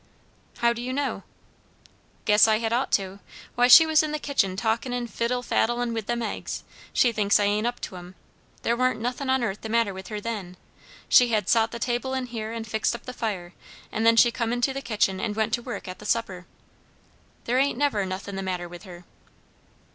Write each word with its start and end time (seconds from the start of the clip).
"How 0.57 0.73
do 0.73 0.81
you 0.81 0.93
know?" 0.93 1.21
"Guess 2.25 2.47
I 2.47 2.57
had 2.57 2.73
ought 2.73 2.91
to! 2.93 3.19
Why, 3.53 3.67
she 3.67 3.85
was 3.85 4.01
in 4.01 4.11
the 4.11 4.17
kitchen 4.17 4.55
talkin' 4.55 4.93
and 4.93 5.07
fiddle 5.07 5.43
faddlin' 5.43 5.93
with 5.93 6.07
them 6.07 6.23
eggs; 6.23 6.63
she 6.91 7.11
thinks 7.11 7.39
I 7.39 7.43
ain't 7.43 7.67
up 7.67 7.79
to 7.81 7.97
'em. 7.97 8.15
There 8.63 8.75
warn't 8.75 8.99
nothin' 8.99 9.29
on 9.29 9.43
earth 9.43 9.61
the 9.61 9.69
matter 9.69 9.93
with 9.93 10.07
her 10.07 10.19
then. 10.19 10.57
She 11.07 11.27
had 11.27 11.47
sot 11.47 11.69
the 11.69 11.77
table 11.77 12.15
in 12.15 12.25
here 12.25 12.51
and 12.51 12.65
fixed 12.65 12.95
up 12.95 13.03
the 13.05 13.13
fire, 13.13 13.53
and 13.91 14.03
then 14.03 14.15
she 14.17 14.31
come 14.31 14.51
in 14.51 14.61
to 14.61 14.73
the 14.73 14.81
kitchen 14.81 15.19
and 15.19 15.35
went 15.35 15.53
to 15.53 15.61
work 15.61 15.87
at 15.87 15.99
the 15.99 16.05
supper. 16.07 16.47
There 17.45 17.59
ain't 17.59 17.77
never 17.77 18.03
nothin' 18.03 18.35
the 18.35 18.41
matter 18.41 18.67
with 18.67 18.81
her." 18.85 19.05